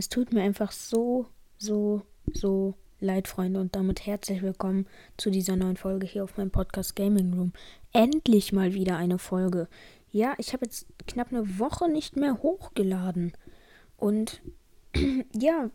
[0.00, 1.26] Es tut mir einfach so,
[1.58, 2.00] so,
[2.32, 3.60] so leid, Freunde.
[3.60, 4.86] Und damit herzlich willkommen
[5.18, 7.52] zu dieser neuen Folge hier auf meinem Podcast Gaming Room.
[7.92, 9.68] Endlich mal wieder eine Folge.
[10.10, 13.34] Ja, ich habe jetzt knapp eine Woche nicht mehr hochgeladen.
[13.98, 14.40] Und
[15.38, 15.68] ja,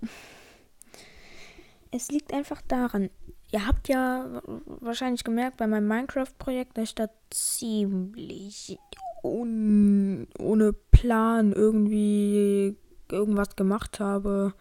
[1.92, 3.12] es liegt einfach daran.
[3.52, 8.80] Ihr habt ja wahrscheinlich gemerkt bei meinem Minecraft-Projekt, dass ich da ziemlich
[9.22, 12.76] un ohne Plan irgendwie
[13.12, 14.54] irgendwas gemacht habe.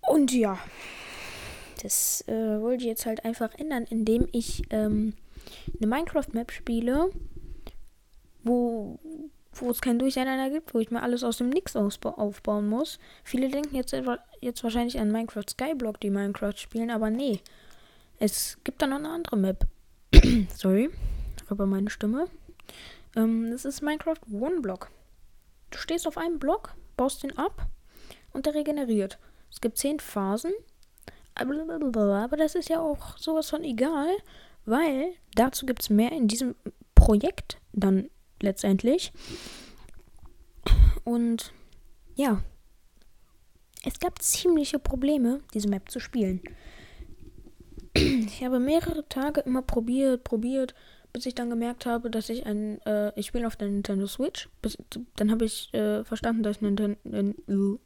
[0.00, 0.58] Und ja,
[1.82, 5.14] das äh, wollte ich jetzt halt einfach ändern, indem ich ähm,
[5.78, 7.10] eine Minecraft-Map spiele,
[8.44, 8.98] wo,
[9.54, 12.98] wo es kein Durcheinander gibt, wo ich mir alles aus dem Nix aufbauen muss.
[13.24, 13.94] Viele denken jetzt,
[14.40, 17.40] jetzt wahrscheinlich an Minecraft Skyblock, die Minecraft spielen, aber nee.
[18.18, 19.66] Es gibt da noch eine andere Map.
[20.54, 20.90] Sorry,
[21.48, 22.28] aber meine Stimme.
[23.16, 24.90] Ähm, das ist Minecraft One Block.
[25.70, 27.68] Du stehst auf einem Block, baust ihn ab
[28.32, 29.18] und der regeneriert.
[29.50, 30.52] Es gibt zehn Phasen.
[31.34, 34.08] Aber das ist ja auch sowas von egal,
[34.66, 36.54] weil dazu gibt es mehr in diesem
[36.94, 39.12] Projekt dann letztendlich.
[41.04, 41.52] Und
[42.14, 42.42] ja,
[43.84, 46.42] es gab ziemliche Probleme, diese Map zu spielen.
[47.94, 50.74] Ich habe mehrere Tage immer probiert, probiert,
[51.12, 54.48] bis ich dann gemerkt habe, dass ich ein, äh, ich spiele auf der Nintendo Switch.
[54.62, 54.78] Bis,
[55.16, 57.78] dann habe ich äh, verstanden, dass ich,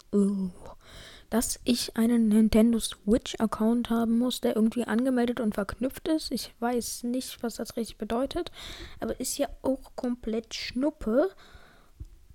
[1.31, 6.31] dass ich einen Nintendo Switch Account haben muss, der irgendwie angemeldet und verknüpft ist.
[6.31, 8.53] Ich weiß nicht, was das richtig bedeutet,
[9.01, 11.31] aber ist ja auch komplett Schnuppe.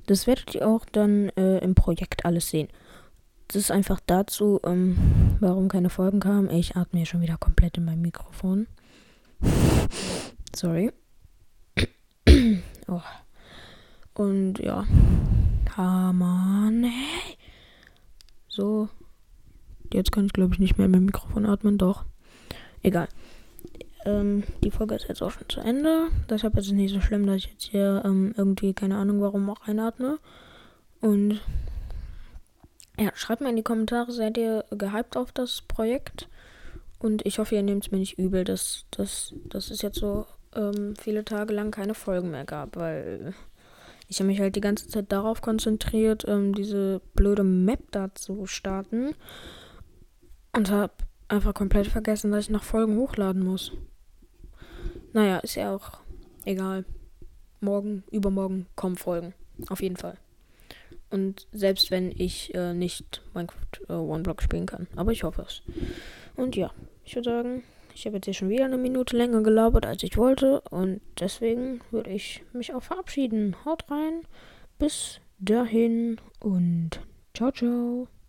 [0.06, 2.68] Das werdet ihr auch dann äh, im Projekt alles sehen.
[3.48, 4.96] Das ist einfach dazu, ähm,
[5.40, 6.50] warum keine Folgen kamen.
[6.50, 8.66] Ich atme hier schon wieder komplett in meinem Mikrofon.
[10.54, 10.92] sorry.
[12.88, 13.00] oh.
[14.16, 14.84] Und ja.
[15.74, 16.84] Come on.
[16.84, 17.36] Hey.
[18.48, 18.88] So.
[19.92, 21.78] Jetzt kann ich, glaube ich, nicht mehr mit dem Mikrofon atmen.
[21.78, 22.04] Doch.
[22.82, 23.08] Egal.
[24.04, 26.08] Ähm, die Folge ist jetzt auch schon zu Ende.
[26.30, 29.50] Deshalb ist es nicht so schlimm, dass ich jetzt hier ähm, irgendwie, keine Ahnung, warum
[29.50, 30.18] auch einatme.
[31.00, 31.40] Und
[32.98, 36.28] ja, schreibt mir in die Kommentare, seid ihr gehypt auf das Projekt?
[36.98, 40.26] Und ich hoffe, ihr nehmt es mir nicht übel, dass, dass, dass es jetzt so
[40.54, 43.34] ähm, viele Tage lang keine Folgen mehr gab, weil
[44.08, 48.46] ich habe mich halt die ganze Zeit darauf konzentriert, ähm, diese blöde Map da zu
[48.46, 49.14] starten.
[50.52, 50.92] Und habe
[51.28, 53.72] einfach komplett vergessen, dass ich noch Folgen hochladen muss.
[55.12, 55.98] Naja, ist ja auch
[56.44, 56.84] egal.
[57.60, 59.34] Morgen, übermorgen kommen Folgen.
[59.68, 60.18] Auf jeden Fall.
[61.10, 64.86] Und selbst wenn ich äh, nicht Minecraft äh, One Block spielen kann.
[64.96, 65.62] Aber ich hoffe es.
[66.36, 66.70] Und ja,
[67.04, 67.62] ich würde sagen,
[67.96, 70.60] ich habe jetzt hier schon wieder eine Minute länger gelabert, als ich wollte.
[70.70, 73.56] Und deswegen würde ich mich auch verabschieden.
[73.64, 74.20] Haut rein.
[74.78, 77.00] Bis dahin und
[77.32, 78.06] ciao, ciao.